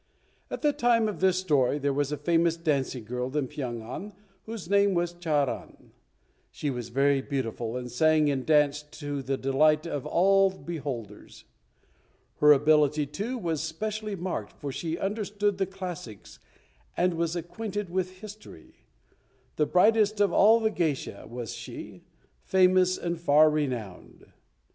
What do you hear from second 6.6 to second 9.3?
was very beautiful, and sang and danced to